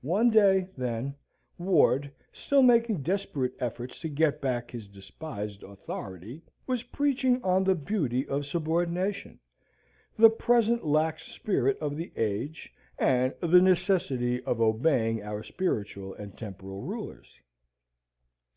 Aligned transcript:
One 0.00 0.30
day, 0.30 0.66
then, 0.76 1.14
Ward, 1.56 2.10
still 2.32 2.64
making 2.64 3.02
desperate 3.04 3.52
efforts 3.60 4.00
to 4.00 4.08
get 4.08 4.40
back 4.40 4.72
his 4.72 4.88
despised 4.88 5.62
authority, 5.62 6.42
was 6.66 6.82
preaching 6.82 7.40
on 7.44 7.62
the 7.62 7.76
beauty 7.76 8.26
of 8.26 8.44
subordination, 8.44 9.38
the 10.18 10.30
present 10.30 10.84
lax 10.84 11.26
spirit 11.28 11.78
of 11.78 11.96
the 11.96 12.10
age, 12.16 12.74
and 12.98 13.36
the 13.38 13.62
necessity 13.62 14.42
of 14.42 14.60
obeying 14.60 15.22
our 15.22 15.44
spiritual 15.44 16.12
and 16.12 16.36
temporal 16.36 16.80
rulers. 16.82 17.38